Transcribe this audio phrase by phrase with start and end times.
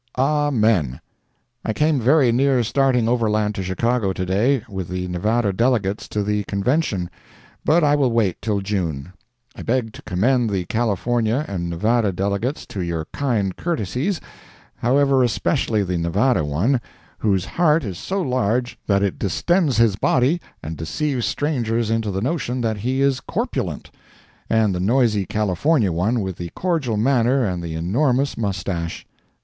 [0.17, 0.99] AMEN
[1.63, 6.23] I came very near starting overland to Chicago to day, with the Nevada delegates to
[6.23, 7.07] the convention.
[7.63, 9.13] But I will wait till June.
[9.55, 14.19] I beg to commend the California and Nevada delegates to your kind courtesies,
[14.77, 16.81] however especially the Nevada one,
[17.19, 22.21] whose heart is so large that it distends his body and deceives strangers into the
[22.23, 27.75] notion that he is corpulent—and the noisy California one with the cordial manner and the
[27.75, 29.05] enormous moustache.